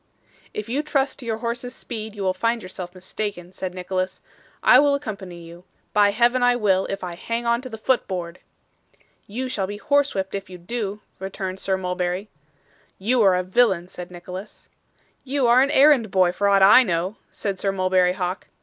'If 0.51 0.67
you 0.67 0.81
trust 0.81 1.19
to 1.19 1.27
your 1.27 1.37
horse's 1.45 1.75
speed, 1.75 2.15
you 2.15 2.23
will 2.23 2.33
find 2.33 2.63
yourself 2.63 2.95
mistaken,' 2.95 3.51
said 3.51 3.75
Nicholas. 3.75 4.19
'I 4.63 4.79
will 4.79 4.95
accompany 4.95 5.43
you. 5.43 5.63
By 5.93 6.09
Heaven 6.09 6.41
I 6.41 6.55
will, 6.55 6.87
if 6.87 7.03
I 7.03 7.13
hang 7.13 7.45
on 7.45 7.61
to 7.61 7.69
the 7.69 7.77
foot 7.77 8.07
board.' 8.07 8.39
'You 9.27 9.47
shall 9.47 9.67
be 9.67 9.77
horsewhipped 9.77 10.33
if 10.33 10.49
you 10.49 10.57
do,' 10.57 11.01
returned 11.19 11.59
Sir 11.59 11.77
Mulberry. 11.77 12.29
'You 12.97 13.21
are 13.21 13.35
a 13.35 13.43
villain,' 13.43 13.89
said 13.89 14.09
Nicholas. 14.09 14.69
'You 15.23 15.45
are 15.45 15.61
an 15.61 15.69
errand 15.69 16.09
boy 16.09 16.31
for 16.31 16.47
aught 16.49 16.63
I 16.63 16.81
know,' 16.81 17.17
said 17.31 17.59
Sir 17.59 17.71
Mulberry 17.71 18.13
Hawk. 18.13 18.47